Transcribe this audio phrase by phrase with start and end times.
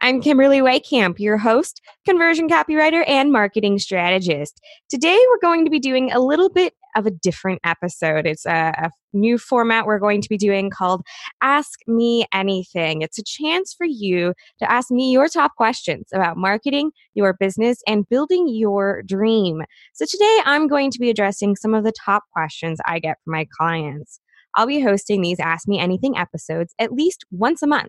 [0.00, 4.60] I'm Kimberly Weitkamp, your host, conversion copywriter, and marketing strategist.
[4.88, 8.24] Today, we're going to be doing a little bit of a different episode.
[8.24, 11.02] It's a, a, new format we're going to be doing called
[11.42, 13.02] Ask Me Anything.
[13.02, 17.78] It's a chance for you to ask me your top questions about marketing, your business,
[17.88, 19.62] and building your dream.
[19.94, 23.32] So, today, I'm going to be addressing some of the top questions I get from
[23.32, 24.20] my clients.
[24.54, 27.88] I'll be hosting these Ask Me Anything episodes at least once a month.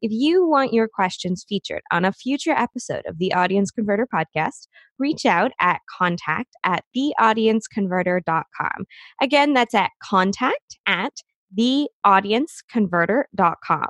[0.00, 4.66] If you want your questions featured on a future episode of the Audience Converter podcast,
[4.98, 8.84] reach out at contact at theaudienceconverter.com.
[9.20, 11.12] Again, that's at contact at
[11.58, 13.88] theaudienceconverter.com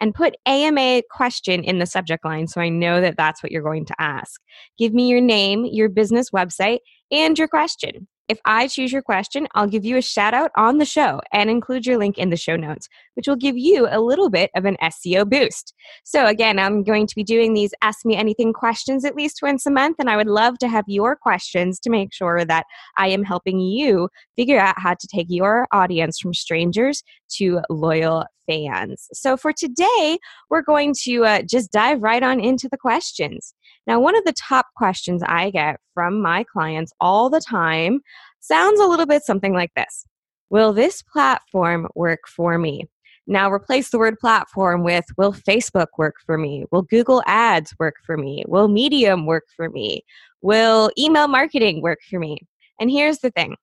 [0.00, 3.62] and put AMA question in the subject line so I know that that's what you're
[3.62, 4.40] going to ask.
[4.78, 6.78] Give me your name, your business website,
[7.10, 8.06] and your question.
[8.28, 11.50] If I choose your question, I'll give you a shout out on the show and
[11.50, 12.88] include your link in the show notes,
[13.20, 15.74] which will give you a little bit of an SEO boost.
[16.04, 19.66] So, again, I'm going to be doing these Ask Me Anything questions at least once
[19.66, 22.64] a month, and I would love to have your questions to make sure that
[22.96, 27.02] I am helping you figure out how to take your audience from strangers
[27.36, 29.06] to loyal fans.
[29.12, 30.18] So, for today,
[30.48, 33.52] we're going to uh, just dive right on into the questions.
[33.86, 38.00] Now, one of the top questions I get from my clients all the time
[38.40, 40.06] sounds a little bit something like this
[40.48, 42.88] Will this platform work for me?
[43.30, 46.64] Now, replace the word platform with Will Facebook work for me?
[46.72, 48.42] Will Google Ads work for me?
[48.48, 50.02] Will Medium work for me?
[50.42, 52.38] Will email marketing work for me?
[52.80, 53.54] And here's the thing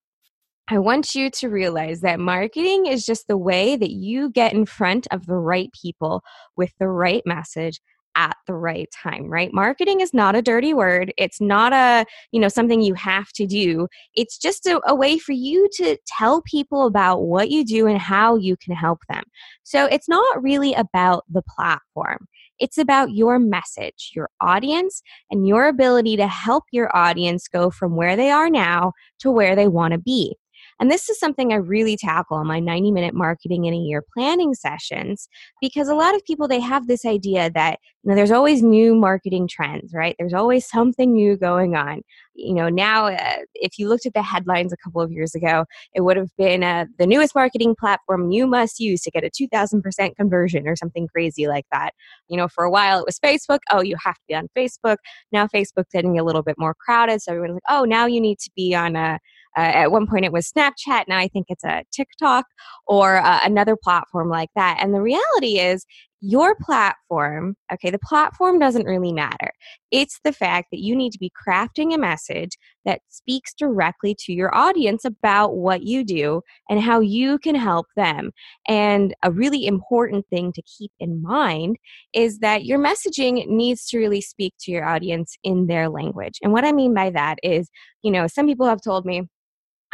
[0.69, 4.65] I want you to realize that marketing is just the way that you get in
[4.65, 6.23] front of the right people
[6.55, 7.81] with the right message
[8.17, 9.53] at the right time right?
[9.53, 11.13] Marketing is not a dirty word.
[11.17, 13.87] It's not a you know something you have to do.
[14.15, 17.99] It's just a, a, way for you to tell people about what you do and
[17.99, 19.23] how you can help them.
[19.63, 22.27] So it's not really about the platform.
[22.59, 27.95] It's about your message your audience and your ability to help your audience go from
[27.95, 30.35] where they are now to where they want to be
[30.79, 34.03] and this is something I really tackle in my 90 minute marketing in a year
[34.13, 35.27] planning sessions
[35.61, 38.95] because a lot of people they have this idea that you know there's always new
[38.95, 40.15] marketing trends, right?
[40.19, 42.01] There's always something new going on.
[42.35, 45.65] You know, now uh, if you looked at the headlines a couple of years ago,
[45.95, 49.29] it would have been uh, the newest marketing platform you must use to get a
[49.29, 51.91] 2000% conversion or something crazy like that.
[52.27, 53.59] You know, for a while it was Facebook.
[53.71, 54.97] Oh, you have to be on Facebook.
[55.31, 58.39] Now Facebook's getting a little bit more crowded, so everyone's like, "Oh, now you need
[58.39, 59.19] to be on a
[59.57, 61.05] uh, at one point it was Snapchat.
[61.07, 62.45] Now I think it's a TikTok
[62.85, 64.77] or uh, another platform like that.
[64.81, 65.85] And the reality is,
[66.19, 69.51] your platform, okay, the platform doesn't really matter.
[69.91, 74.33] It's the fact that you need to be crafting a message that speaks directly to
[74.33, 78.31] your audience about what you do and how you can help them.
[78.67, 81.77] And a really important thing to keep in mind
[82.13, 86.39] is that your messaging needs to really speak to your audience in their language.
[86.41, 87.69] And what I mean by that is,
[88.01, 89.27] you know, some people have told me,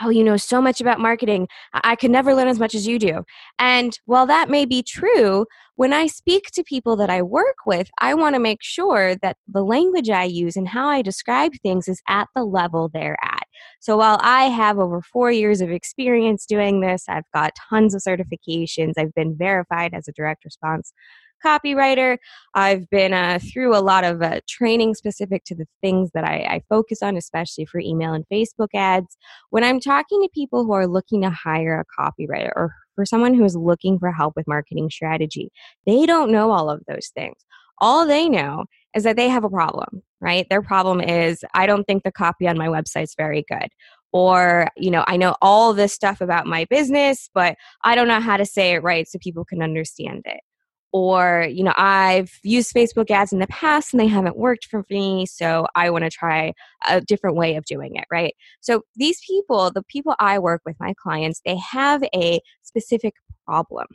[0.01, 1.47] oh, you know so much about marketing.
[1.73, 3.23] I could never learn as much as you do.
[3.59, 5.45] And while that may be true,
[5.75, 9.37] when I speak to people that I work with, I want to make sure that
[9.47, 13.43] the language I use and how I describe things is at the level they're at.
[13.79, 18.01] So while I have over four years of experience doing this, I've got tons of
[18.01, 20.93] certifications, I've been verified as a direct response
[21.43, 22.17] copywriter.
[22.55, 26.37] I've been uh, through a lot of uh, training specific to the things that I,
[26.49, 29.17] I focus on, especially for email and Facebook ads.
[29.49, 33.33] When I'm talking to people who are looking to hire a copywriter or for someone
[33.33, 35.49] who is looking for help with marketing strategy,
[35.85, 37.37] they don't know all of those things.
[37.79, 38.65] All they know
[38.95, 40.45] is that they have a problem, right?
[40.49, 43.69] Their problem is, I don't think the copy on my website is very good
[44.13, 48.19] or you know i know all this stuff about my business but i don't know
[48.21, 50.39] how to say it right so people can understand it
[50.93, 54.85] or you know i've used facebook ads in the past and they haven't worked for
[54.89, 56.53] me so i want to try
[56.87, 58.35] a different way of doing it right?
[58.61, 63.13] So these people the people i work with my clients they have a specific
[63.45, 63.87] problem.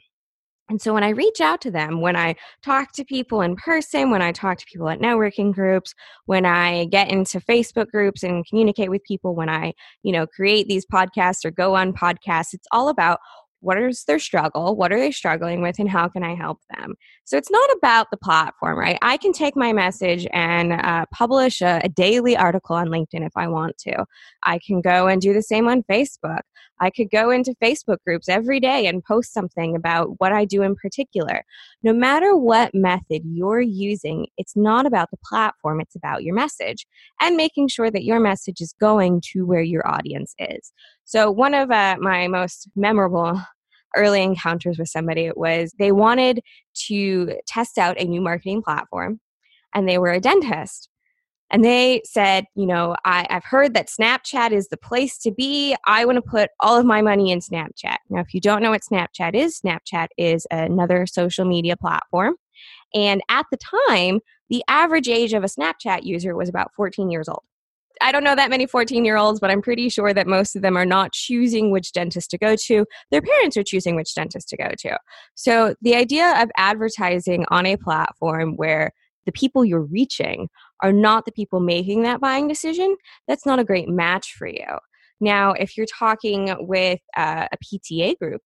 [0.71, 4.11] And so when I reach out to them, when I talk to people in person,
[4.11, 5.95] when I talk to people at networking groups,
[6.27, 9.73] when I get into Facebook groups and communicate with people, when I,
[10.03, 13.19] you know, create these podcasts or go on podcasts, it's all about
[13.61, 14.77] what is their struggle?
[14.77, 15.79] What are they struggling with?
[15.79, 16.95] And how can I help them?
[17.25, 18.99] So it's not about the platform, right?
[19.03, 23.33] I can take my message and uh, publish a, a daily article on LinkedIn if
[23.37, 24.05] I want to.
[24.45, 26.43] I can go and do the same on Facebook.
[26.81, 30.63] I could go into Facebook groups every day and post something about what I do
[30.63, 31.43] in particular.
[31.83, 36.87] No matter what method you're using, it's not about the platform, it's about your message
[37.21, 40.73] and making sure that your message is going to where your audience is.
[41.05, 43.41] So, one of uh, my most memorable
[43.97, 46.41] early encounters with somebody was they wanted
[46.87, 49.21] to test out a new marketing platform
[49.75, 50.89] and they were a dentist
[51.51, 55.75] and they said, you know, I, have heard that Snapchat is the place to be.
[55.87, 57.97] I want to put all of my money in Snapchat.
[58.11, 62.35] Now, if you don't know what Snapchat is, Snapchat is another social media platform.
[62.95, 63.59] And at the
[63.89, 67.43] time, the average age of a Snapchat user was about 14 years old.
[68.01, 70.63] I don't know that many 14 year olds, but I'm pretty sure that most of
[70.63, 72.87] them are not choosing which dentist to go to.
[73.11, 74.99] Their parents are choosing which dentist to go to.
[75.35, 78.93] So the idea of advertising on a platform where
[79.27, 80.49] the people you're reaching
[80.83, 82.97] are not the people making that buying decision,
[83.27, 84.67] that's not a great match for you.
[85.21, 88.43] Now, if you're talking with uh, a PTA group,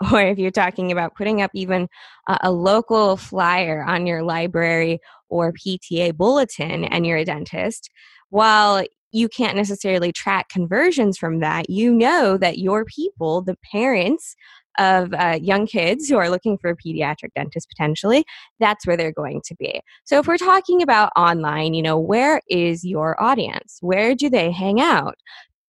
[0.12, 1.88] or if you're talking about putting up even
[2.28, 7.90] a, a local flyer on your library or PTA bulletin and you're a dentist,
[8.30, 14.36] while you can't necessarily track conversions from that, you know that your people, the parents
[14.78, 18.24] of uh, young kids who are looking for a pediatric dentist potentially,
[18.60, 19.80] that's where they're going to be.
[20.04, 23.78] So if we're talking about online, you know, where is your audience?
[23.80, 25.16] Where do they hang out?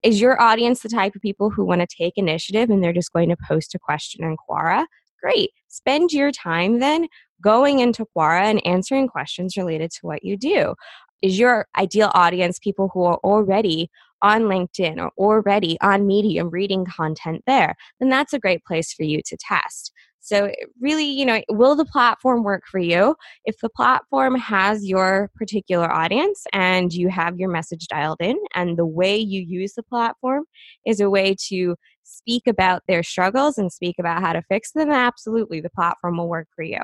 [0.02, 3.12] Is your audience the type of people who want to take initiative and they're just
[3.12, 4.86] going to post a question in Quora?
[5.22, 5.52] Great.
[5.68, 7.08] Spend your time then
[7.42, 10.76] going into Quora and answering questions related to what you do.
[11.22, 13.90] Is your ideal audience people who are already
[14.21, 19.04] on LinkedIn or already on Medium reading content there, then that's a great place for
[19.04, 19.92] you to test.
[20.21, 20.51] So,
[20.81, 23.16] really, you know, will the platform work for you?
[23.45, 28.77] If the platform has your particular audience and you have your message dialed in, and
[28.77, 30.44] the way you use the platform
[30.86, 34.92] is a way to speak about their struggles and speak about how to fix them,
[34.92, 36.81] absolutely, the platform will work for you.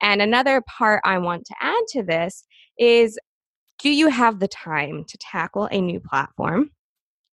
[0.00, 2.44] And another part I want to add to this
[2.78, 3.18] is
[3.78, 6.70] do you have the time to tackle a new platform?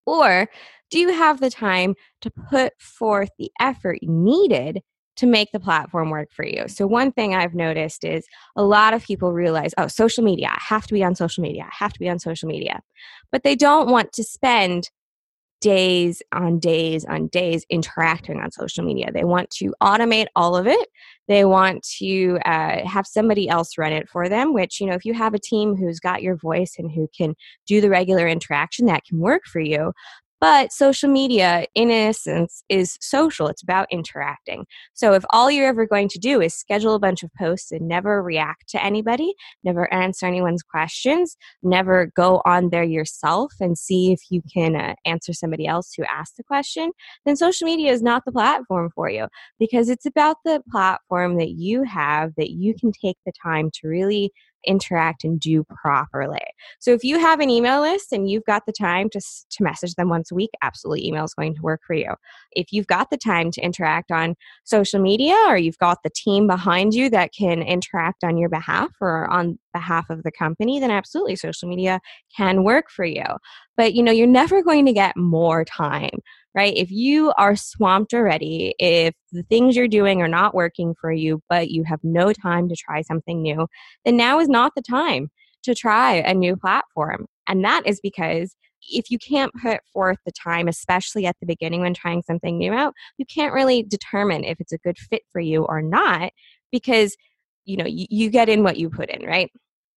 [0.06, 0.50] Or
[0.90, 4.82] do you have the time to put forth the effort needed
[5.18, 6.68] to make the platform work for you?
[6.68, 8.26] So, one thing I've noticed is
[8.56, 11.64] a lot of people realize, oh, social media, I have to be on social media,
[11.64, 12.82] I have to be on social media.
[13.32, 14.90] But they don't want to spend
[15.66, 19.12] days on days on days interacting on social media.
[19.12, 20.88] They want to automate all of it.
[21.28, 25.06] They want to uh, have somebody else run it for them, which, you know, if
[25.06, 27.34] you have a team who's got your voice and who can
[27.66, 29.92] do the regular interaction, that can work for you.
[30.46, 33.48] But social media, in essence, is social.
[33.48, 34.68] It's about interacting.
[34.94, 37.88] So if all you're ever going to do is schedule a bunch of posts and
[37.88, 39.34] never react to anybody,
[39.64, 44.94] never answer anyone's questions, never go on there yourself and see if you can uh,
[45.04, 46.92] answer somebody else who asked the question,
[47.26, 49.26] then social media is not the platform for you
[49.58, 53.88] because it's about the platform that you have that you can take the time to
[53.88, 54.32] really
[54.68, 56.40] interact and do properly.
[56.80, 59.96] So if you have an email list and you've got the time to, to message
[59.96, 62.14] them once a week, absolutely email is going to work for you.
[62.52, 66.48] If you've got the time to interact on social media or you've got the team
[66.48, 70.92] behind you that can interact on your behalf or on behalf of the company, then
[70.92, 72.00] absolutely social media
[72.36, 73.26] can work for you.
[73.78, 76.20] But you know, you're never going to get more time
[76.56, 76.76] right?
[76.78, 81.42] If you are swamped already, if the things you're doing are not working for you,
[81.50, 83.68] but you have no time to try something new,
[84.06, 85.30] then now is not the time
[85.64, 87.26] to try a new platform.
[87.48, 88.56] And that is because
[88.90, 92.72] if you can't put forth the time, especially at the beginning when trying something new
[92.72, 96.32] out, you can't really determine if it's a good fit for you or not
[96.72, 97.18] because
[97.66, 99.52] you know you, you get in what you put in, right?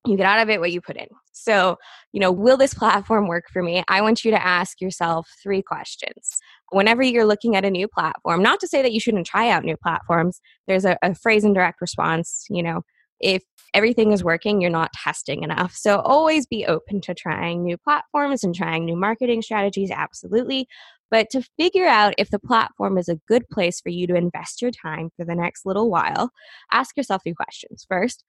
[0.09, 1.09] You get out of it what you put in.
[1.33, 1.77] So,
[2.13, 3.85] you know, will this platform work for me?
[3.89, 6.39] I want you to ask yourself three questions.
[6.71, 9.65] Whenever you're looking at a new platform, not to say that you shouldn't try out
[9.65, 12.83] new platforms, there's a, a phrase in direct response, you know,
[13.21, 13.43] if
[13.75, 15.75] everything is working, you're not testing enough.
[15.75, 20.67] So always be open to trying new platforms and trying new marketing strategies, absolutely.
[21.11, 24.61] But to figure out if the platform is a good place for you to invest
[24.61, 26.31] your time for the next little while,
[26.71, 27.87] ask yourself three questions.
[27.89, 28.25] First,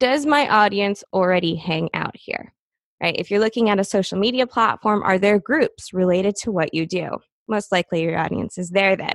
[0.00, 2.52] does my audience already hang out here?
[3.02, 3.16] Right?
[3.18, 6.86] If you're looking at a social media platform, are there groups related to what you
[6.86, 7.10] do?
[7.48, 9.14] Most likely your audience is there then.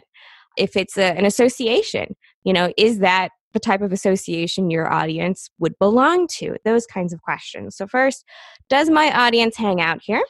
[0.58, 5.50] If it's a, an association, you know, is that the type of association your audience
[5.58, 6.56] would belong to?
[6.66, 7.76] Those kinds of questions.
[7.76, 8.24] So, first,
[8.70, 10.24] does my audience hang out here?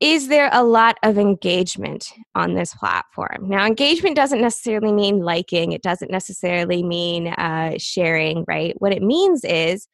[0.00, 3.48] Is there a lot of engagement on this platform?
[3.48, 8.74] Now, engagement doesn't necessarily mean liking, it doesn't necessarily mean uh, sharing, right?
[8.78, 9.86] What it means is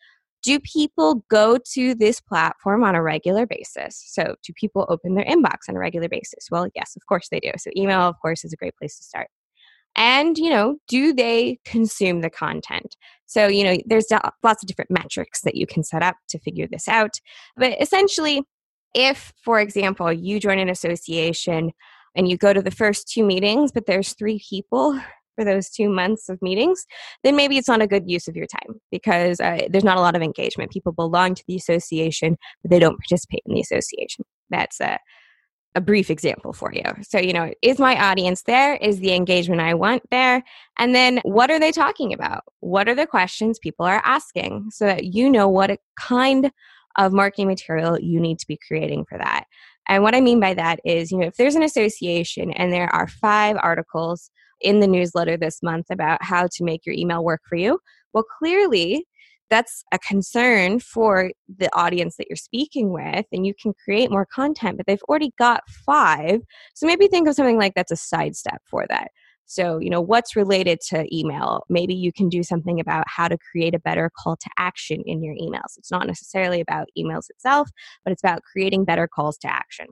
[0.43, 4.03] do people go to this platform on a regular basis?
[4.07, 6.49] So, do people open their inbox on a regular basis?
[6.51, 7.53] Well, yes, of course they do.
[7.59, 9.29] So, email, of course, is a great place to start.
[9.97, 12.97] And, you know, do they consume the content?
[13.27, 14.07] So, you know, there's
[14.43, 17.21] lots of different metrics that you can set up to figure this out.
[17.57, 18.43] But essentially,
[18.95, 21.73] if, for example, you join an association
[22.17, 25.01] and you go to the first two meetings, but there's three people
[25.37, 26.85] for those two months of meetings,
[27.23, 30.01] then maybe it's not a good use of your time because uh, there's not a
[30.01, 30.71] lot of engagement.
[30.71, 34.25] People belong to the association, but they don't participate in the association.
[34.51, 34.99] That's a,
[35.75, 36.83] a brief example for you.
[37.03, 38.75] So, you know, is my audience there?
[38.77, 40.43] Is the engagement I want there?
[40.79, 42.43] And then what are they talking about?
[42.59, 46.51] What are the questions people are asking so that you know what kind
[46.97, 49.45] of marketing material you need to be creating for that.
[49.89, 52.93] And what I mean by that is, you know, if there's an association and there
[52.95, 54.31] are five articles
[54.61, 57.81] in the newsletter this month about how to make your email work for you,
[58.13, 59.07] well, clearly
[59.51, 64.27] that's a concern for the audience that you're speaking with and you can create more
[64.33, 66.41] content but they've already got five
[66.75, 69.11] so maybe think of something like that's a sidestep for that
[69.51, 71.65] so, you know, what's related to email?
[71.69, 75.25] Maybe you can do something about how to create a better call to action in
[75.25, 75.77] your emails.
[75.77, 77.69] It's not necessarily about emails itself,
[78.05, 79.89] but it's about creating better calls to action.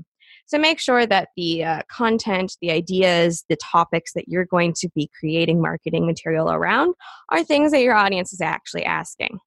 [0.47, 4.89] So make sure that the uh, content, the ideas, the topics that you're going to
[4.95, 6.95] be creating marketing material around
[7.31, 9.41] are things that your audience is actually asking.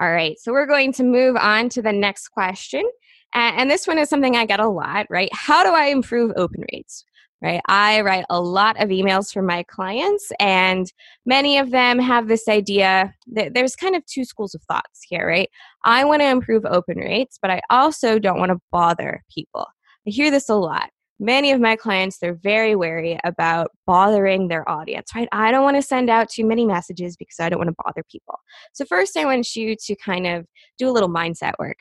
[0.00, 2.82] All right, so we're going to move on to the next question.
[3.34, 5.28] And this one is something I get a lot, right?
[5.32, 7.04] How do I improve open rates?
[7.40, 7.60] Right?
[7.66, 10.90] I write a lot of emails for my clients, and
[11.24, 15.26] many of them have this idea that there's kind of two schools of thoughts here,
[15.26, 15.48] right?
[15.84, 19.66] I want to improve open rates, but I also don't want to bother people.
[20.06, 20.90] I hear this a lot.
[21.20, 25.28] Many of my clients, they're very wary about bothering their audience, right?
[25.32, 28.04] I don't want to send out too many messages because I don't want to bother
[28.10, 28.38] people.
[28.72, 30.46] So, first, I want you to kind of
[30.78, 31.78] do a little mindset work.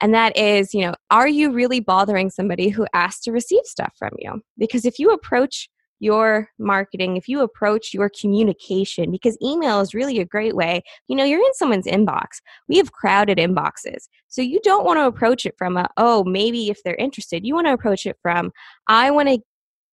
[0.00, 3.94] And that is, you know, are you really bothering somebody who asks to receive stuff
[3.98, 4.42] from you?
[4.56, 5.68] Because if you approach
[6.00, 11.14] your marketing, if you approach your communication, because email is really a great way, you
[11.14, 12.40] know, you're in someone's inbox.
[12.68, 14.08] We have crowded inboxes.
[14.28, 17.44] So you don't want to approach it from a, oh, maybe if they're interested.
[17.44, 18.50] You want to approach it from,
[18.88, 19.38] I want to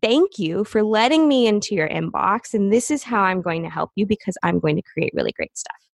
[0.02, 2.54] thank you for letting me into your inbox.
[2.54, 5.34] And this is how I'm going to help you because I'm going to create really
[5.34, 5.87] great stuff.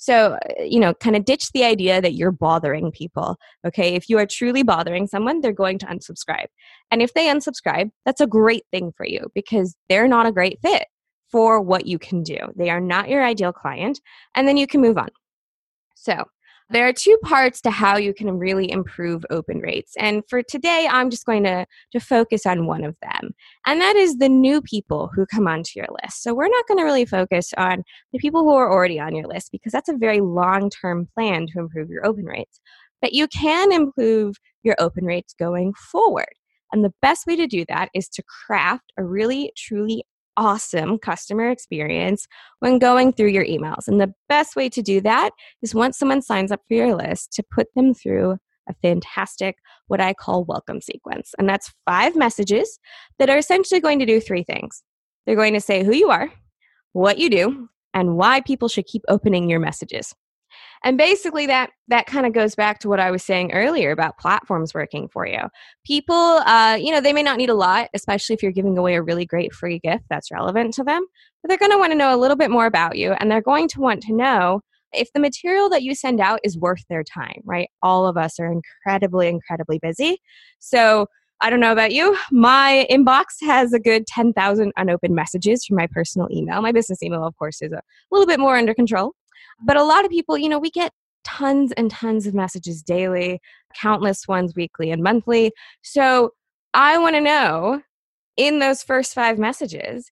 [0.00, 3.36] So, uh, you know, kind of ditch the idea that you're bothering people.
[3.66, 3.94] Okay.
[3.94, 6.46] If you are truly bothering someone, they're going to unsubscribe.
[6.90, 10.58] And if they unsubscribe, that's a great thing for you because they're not a great
[10.62, 10.86] fit
[11.30, 12.38] for what you can do.
[12.56, 14.00] They are not your ideal client.
[14.34, 15.10] And then you can move on.
[15.96, 16.24] So,
[16.70, 19.92] there are two parts to how you can really improve open rates.
[19.98, 23.34] And for today, I'm just going to, to focus on one of them.
[23.66, 26.22] And that is the new people who come onto your list.
[26.22, 29.26] So we're not going to really focus on the people who are already on your
[29.26, 32.60] list because that's a very long term plan to improve your open rates.
[33.02, 36.32] But you can improve your open rates going forward.
[36.72, 40.04] And the best way to do that is to craft a really, truly
[40.36, 42.26] awesome customer experience
[42.60, 43.88] when going through your emails.
[43.88, 45.30] And the best way to do that
[45.62, 48.36] is once someone signs up for your list to put them through
[48.68, 49.56] a fantastic,
[49.88, 51.34] what I call welcome sequence.
[51.38, 52.78] And that's five messages
[53.18, 54.82] that are essentially going to do three things.
[55.26, 56.32] They're going to say who you are,
[56.92, 60.14] what you do, and why people should keep opening your messages
[60.84, 64.18] and basically that that kind of goes back to what i was saying earlier about
[64.18, 65.40] platforms working for you
[65.84, 68.94] people uh, you know they may not need a lot especially if you're giving away
[68.94, 71.04] a really great free gift that's relevant to them
[71.42, 73.42] but they're going to want to know a little bit more about you and they're
[73.42, 74.60] going to want to know
[74.92, 78.38] if the material that you send out is worth their time right all of us
[78.38, 80.18] are incredibly incredibly busy
[80.58, 81.06] so
[81.42, 82.18] I don't know about you.
[82.30, 86.60] My inbox has a good 10,000 unopened messages from my personal email.
[86.60, 89.14] My business email, of course, is a little bit more under control.
[89.64, 90.92] But a lot of people, you know, we get
[91.24, 93.40] tons and tons of messages daily,
[93.74, 95.52] countless ones weekly and monthly.
[95.82, 96.30] So
[96.74, 97.82] I want to know
[98.36, 100.10] in those first five messages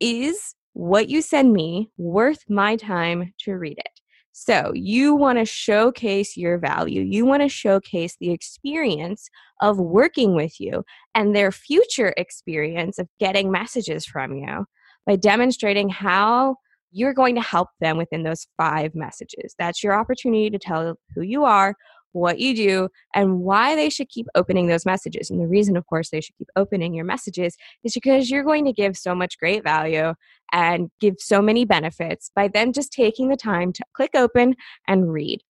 [0.00, 4.00] is what you send me worth my time to read it?
[4.32, 7.02] So, you want to showcase your value.
[7.02, 9.28] You want to showcase the experience
[9.60, 14.66] of working with you and their future experience of getting messages from you
[15.04, 16.56] by demonstrating how
[16.92, 19.54] you're going to help them within those five messages.
[19.58, 21.74] That's your opportunity to tell who you are,
[22.12, 25.30] what you do, and why they should keep opening those messages.
[25.30, 28.64] And the reason, of course, they should keep opening your messages is because you're going
[28.64, 30.14] to give so much great value
[30.52, 34.56] and give so many benefits by them just taking the time to click open
[34.88, 35.40] and read.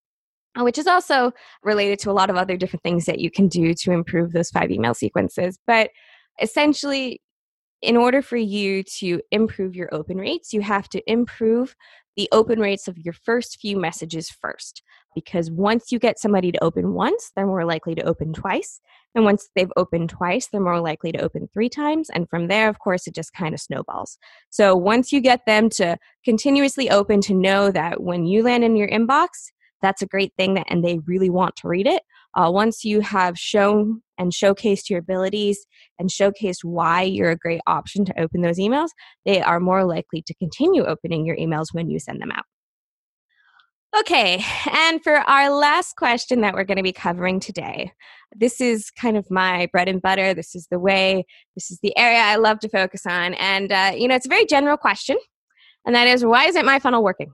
[0.59, 1.33] uh, which is also
[1.63, 4.51] related to a lot of other different things that you can do to improve those
[4.51, 5.59] five email sequences.
[5.67, 5.91] But
[6.41, 7.21] essentially,
[7.83, 11.75] in order for you to improve your open rates, you have to improve
[12.17, 14.83] the open rates of your first few messages first.
[15.15, 18.81] Because once you get somebody to open once, they're more likely to open twice.
[19.15, 22.11] And once they've opened twice, they're more likely to open three times.
[22.11, 24.19] And from there, of course, it just kind of snowballs.
[24.51, 28.77] So once you get them to continuously open to know that when you land in
[28.77, 29.29] your inbox,
[29.83, 32.03] that's a great thing that, and they really want to read it.
[32.37, 35.67] Uh, once you have shown and showcased your abilities
[35.99, 38.89] and showcased why you're a great option to open those emails,
[39.25, 42.45] they are more likely to continue opening your emails when you send them out.
[43.99, 47.91] Okay, and for our last question that we're going to be covering today,
[48.37, 50.33] this is kind of my bread and butter.
[50.33, 53.35] This is the way, this is the area I love to focus on.
[53.35, 55.19] And, uh, you know, it's a very general question,
[55.85, 57.33] and that is why isn't my funnel working?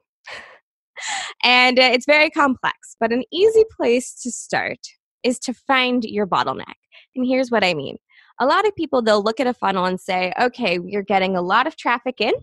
[1.42, 4.78] And uh, it's very complex, but an easy place to start
[5.22, 6.74] is to find your bottleneck.
[7.14, 7.96] And here's what I mean.
[8.40, 11.42] A lot of people, they'll look at a funnel and say, okay, you're getting a
[11.42, 12.34] lot of traffic in.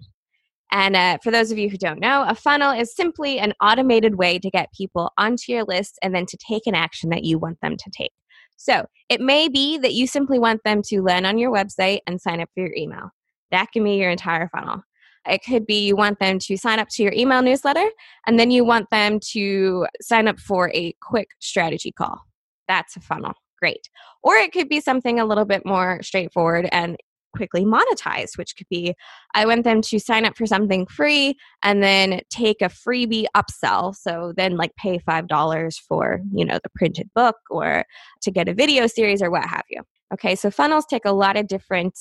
[0.71, 4.15] And uh, for those of you who don't know, a funnel is simply an automated
[4.15, 7.37] way to get people onto your list and then to take an action that you
[7.37, 8.11] want them to take.
[8.57, 12.19] So it may be that you simply want them to land on your website and
[12.19, 13.11] sign up for your email.
[13.51, 14.81] That can be your entire funnel.
[15.27, 17.89] It could be you want them to sign up to your email newsletter
[18.27, 22.21] and then you want them to sign up for a quick strategy call.
[22.67, 23.33] That's a funnel.
[23.59, 23.89] Great.
[24.23, 26.97] Or it could be something a little bit more straightforward and
[27.35, 28.93] quickly monetized, which could be
[29.33, 33.95] I want them to sign up for something free and then take a freebie upsell.
[33.95, 37.85] So then like pay $5 for, you know, the printed book or
[38.21, 39.81] to get a video series or what have you.
[40.13, 41.99] Okay, so funnels take a lot of different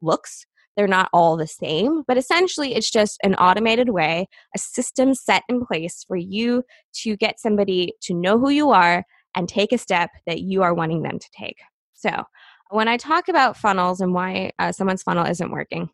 [0.00, 0.46] looks
[0.76, 5.42] they're not all the same, but essentially it's just an automated way, a system set
[5.48, 6.62] in place for you
[7.02, 10.74] to get somebody to know who you are and take a step that you are
[10.74, 11.58] wanting them to take.
[11.94, 12.24] So,
[12.70, 15.90] when I talk about funnels and why uh, someone's funnel isn't working,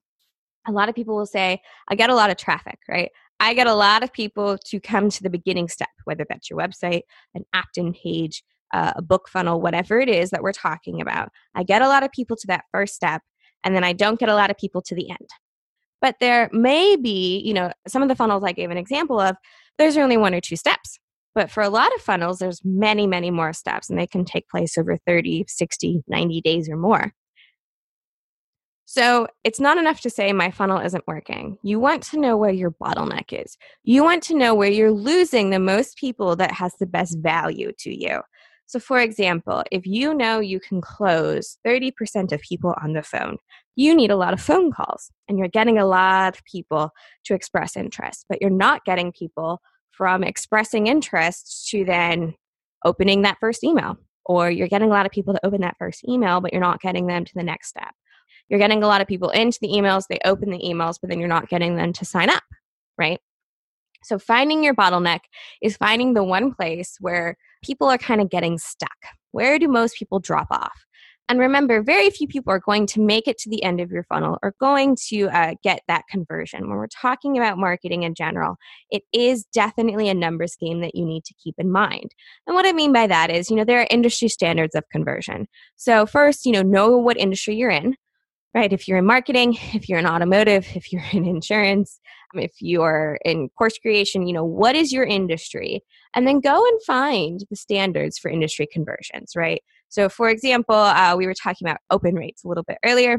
[0.68, 3.11] a lot of people will say, I get a lot of traffic, right?
[3.40, 6.59] I get a lot of people to come to the beginning step, whether that's your
[6.59, 7.02] website,
[7.35, 8.42] an opt in page,
[8.75, 11.30] uh, a book funnel, whatever it is that we're talking about.
[11.54, 13.23] I get a lot of people to that first step
[13.66, 15.28] and then I don't get a lot of people to the end.
[16.00, 19.34] But there may be, you know, some of the funnels I gave an example of,
[19.76, 21.00] there's only one or two steps.
[21.34, 24.49] But for a lot of funnels, there's many, many more steps, and they can take
[24.49, 27.12] place over 30, 60, 90 days or more.
[28.84, 31.58] So it's not enough to say my funnel isn't working.
[31.64, 33.58] You want to know where your bottleneck is.
[33.82, 37.73] You want to know where you're losing the most people that has the best value
[37.80, 38.21] to you.
[38.67, 43.39] So, for example, if you know you can close 30% of people on the phone,
[43.76, 46.91] you need a lot of phone calls and you're getting a lot of people
[47.25, 49.61] to express interest, but you're not getting people
[49.93, 52.35] from expressing interest to then
[52.85, 53.97] opening that first email.
[54.25, 56.81] Or you're getting a lot of people to open that first email, but you're not
[56.81, 57.95] getting them to the next step.
[58.49, 61.21] You're getting a lot of people into the emails, they open the emails, but then
[61.21, 62.43] you're not getting them to sign up,
[62.99, 63.21] right?
[64.06, 65.21] So, finding your bottleneck
[65.60, 68.97] is finding the one place where people are kind of getting stuck.
[69.32, 70.86] Where do most people drop off?
[71.28, 74.04] And remember, very few people are going to make it to the end of your
[74.04, 76.69] funnel or going to uh, get that conversion.
[76.69, 78.58] When we're talking about marketing in general,
[78.90, 82.14] it is definitely a numbers game that you need to keep in mind.
[82.47, 85.49] And what I mean by that is, you know, there are industry standards of conversion.
[85.75, 87.97] So, first, you know, know what industry you're in
[88.54, 88.73] right?
[88.73, 92.00] If you're in marketing, if you're in automotive, if you're in insurance,
[92.35, 95.82] um, if you're in course creation, you know, what is your industry?
[96.15, 99.63] And then go and find the standards for industry conversions, right?
[99.89, 103.19] So, for example, uh, we were talking about open rates a little bit earlier.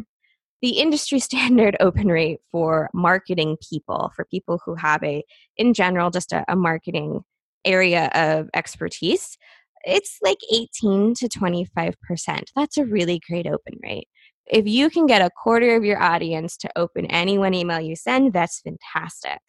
[0.62, 5.24] The industry standard open rate for marketing people, for people who have a,
[5.56, 7.22] in general, just a, a marketing
[7.66, 9.38] area of expertise,
[9.84, 11.94] it's like 18 to 25%.
[12.56, 14.08] That's a really great open rate.
[14.50, 17.96] If you can get a quarter of your audience to open any one email you
[17.96, 19.40] send, that's fantastic.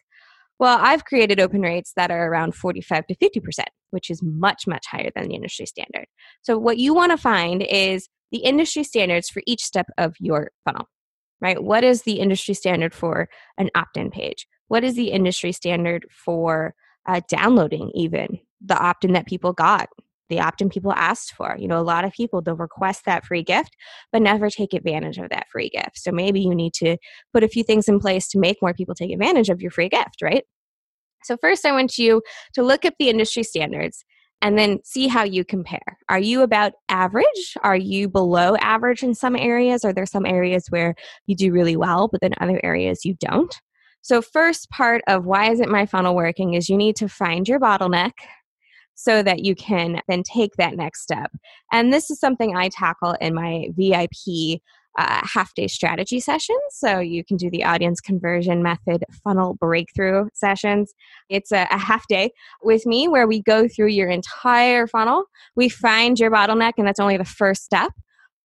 [0.59, 4.85] Well, I've created open rates that are around 45 to 50%, which is much, much
[4.87, 6.05] higher than the industry standard.
[6.41, 10.51] So, what you want to find is the industry standards for each step of your
[10.65, 10.89] funnel,
[11.39, 11.63] right?
[11.63, 14.47] What is the industry standard for an opt in page?
[14.67, 16.75] What is the industry standard for
[17.07, 19.87] uh, downloading, even the opt in that people got?
[20.29, 21.55] The opt-in people asked for.
[21.59, 23.75] You know, a lot of people they'll request that free gift,
[24.11, 25.97] but never take advantage of that free gift.
[25.97, 26.97] So maybe you need to
[27.33, 29.89] put a few things in place to make more people take advantage of your free
[29.89, 30.43] gift, right?
[31.23, 32.21] So first I want you
[32.53, 34.05] to look up the industry standards
[34.41, 35.97] and then see how you compare.
[36.07, 37.57] Are you about average?
[37.61, 39.83] Are you below average in some areas?
[39.83, 40.95] Are there some areas where
[41.27, 43.53] you do really well, but then other areas you don't?
[44.01, 47.59] So, first part of why isn't my funnel working is you need to find your
[47.59, 48.13] bottleneck
[48.99, 51.31] so that you can then take that next step.
[51.71, 54.59] And this is something I tackle in my VIP
[54.97, 56.59] uh, half day strategy sessions.
[56.71, 60.93] So you can do the audience conversion method funnel breakthrough sessions.
[61.29, 62.31] It's a, a, half day
[62.61, 65.23] with me where we go through your entire funnel.
[65.55, 67.93] We find your bottleneck, and that's only the first step.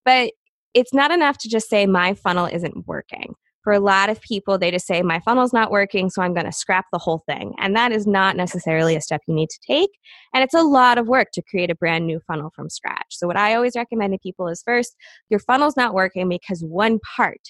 [0.05, 0.35] But
[0.73, 4.59] it's not enough to just say, my funnel isn't working for a lot of people,
[4.59, 7.55] they just say, My funnel's not working, so I'm going to scrap the whole thing.
[7.59, 9.91] And that is not necessarily a step you need to take.
[10.35, 13.07] And it's a lot of work to create a brand new funnel from scratch.
[13.11, 14.95] So, what I always recommend to people is first,
[15.31, 17.41] your funnel's not working because one part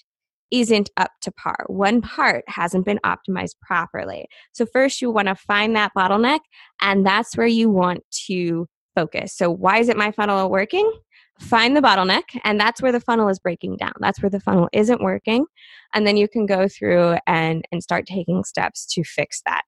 [0.50, 1.64] isn't up to par.
[1.66, 4.28] One part hasn't been optimized properly.
[4.52, 6.40] So, first, you want to find that bottleneck,
[6.80, 9.36] and that's where you want to focus.
[9.36, 10.90] So, why isn't my funnel working?
[11.38, 13.92] Find the bottleneck and that's where the funnel is breaking down.
[14.00, 15.46] That's where the funnel isn't working
[15.92, 19.62] and then you can go through and and start taking steps to fix that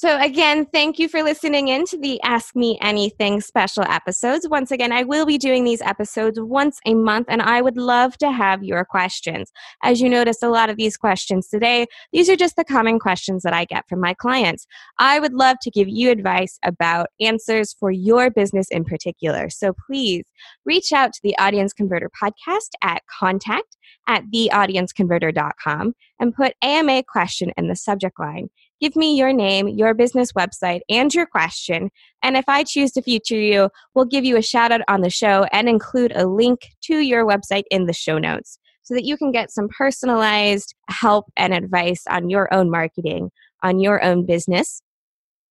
[0.00, 4.48] so, again, thank you for listening in to the Ask Me Anything special episodes.
[4.48, 8.16] Once again, I will be doing these episodes once a month, and I would love
[8.16, 9.52] to have your questions.
[9.82, 13.42] As you noticed, a lot of these questions today, these are just the common questions
[13.42, 14.66] that I get from my clients.
[14.98, 19.50] I would love to give you advice about answers for your business in particular.
[19.50, 20.24] So, please
[20.64, 23.76] reach out to the Audience Converter podcast at contact
[24.08, 28.48] at theaudienceconverter.com and put AMA question in the subject line.
[28.80, 31.90] Give me your name, your business website, and your question.
[32.22, 35.10] And if I choose to feature you, we'll give you a shout out on the
[35.10, 39.16] show and include a link to your website in the show notes so that you
[39.16, 43.30] can get some personalized help and advice on your own marketing,
[43.62, 44.82] on your own business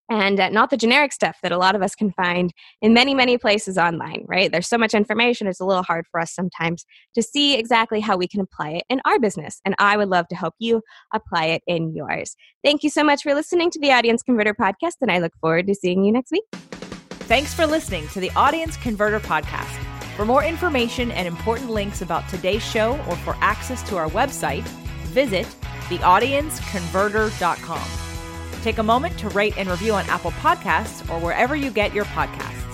[0.09, 3.13] and uh, not the generic stuff that a lot of us can find in many,
[3.13, 4.51] many places online, right?
[4.51, 8.17] There's so much information, it's a little hard for us sometimes to see exactly how
[8.17, 9.61] we can apply it in our business.
[9.65, 10.81] And I would love to help you
[11.13, 12.35] apply it in yours.
[12.63, 15.67] Thank you so much for listening to the Audience Converter podcast, and I look forward
[15.67, 16.43] to seeing you next week.
[17.29, 19.77] Thanks for listening to the Audience Converter podcast.
[20.15, 24.63] For more information and important links about today's show or for access to our website,
[25.13, 25.45] visit
[25.87, 28.08] theaudienceconverter.com.
[28.61, 32.05] Take a moment to rate and review on Apple Podcasts or wherever you get your
[32.05, 32.68] podcasts.